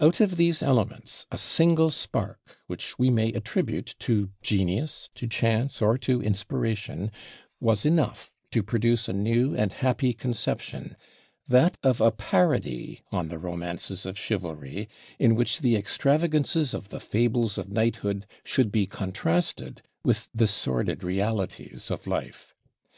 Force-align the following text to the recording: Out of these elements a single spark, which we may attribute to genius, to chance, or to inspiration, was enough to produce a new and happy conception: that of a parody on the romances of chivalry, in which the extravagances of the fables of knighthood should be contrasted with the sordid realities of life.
Out 0.00 0.20
of 0.20 0.36
these 0.36 0.62
elements 0.62 1.24
a 1.32 1.38
single 1.38 1.88
spark, 1.90 2.58
which 2.66 2.98
we 2.98 3.08
may 3.08 3.32
attribute 3.32 3.94
to 4.00 4.28
genius, 4.42 5.08
to 5.14 5.26
chance, 5.26 5.80
or 5.80 5.96
to 5.96 6.20
inspiration, 6.20 7.10
was 7.58 7.86
enough 7.86 8.34
to 8.50 8.62
produce 8.62 9.08
a 9.08 9.14
new 9.14 9.56
and 9.56 9.72
happy 9.72 10.12
conception: 10.12 10.94
that 11.48 11.78
of 11.82 12.02
a 12.02 12.10
parody 12.12 13.00
on 13.10 13.28
the 13.28 13.38
romances 13.38 14.04
of 14.04 14.18
chivalry, 14.18 14.90
in 15.18 15.34
which 15.36 15.60
the 15.60 15.74
extravagances 15.74 16.74
of 16.74 16.90
the 16.90 17.00
fables 17.00 17.56
of 17.56 17.72
knighthood 17.72 18.26
should 18.44 18.70
be 18.70 18.84
contrasted 18.84 19.80
with 20.04 20.28
the 20.34 20.46
sordid 20.46 21.02
realities 21.02 21.90
of 21.90 22.06
life. 22.06 22.54